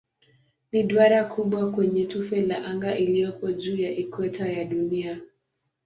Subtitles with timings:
[0.71, 5.21] Ni duara kubwa kwenye tufe la anga iliyopo juu ya ikweta ya Dunia.